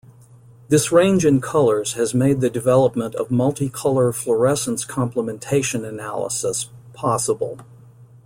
[0.69, 7.59] This range in colours has made the development of multicolour fluorescence complementation analysis possible.